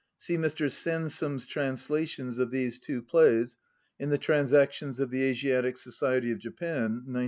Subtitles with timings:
[0.17, 0.71] (See Mr.
[0.71, 3.57] Sansom's translations of these two plays
[3.99, 7.19] in the Transactions of the Asiatic Society of Japan, 1911.)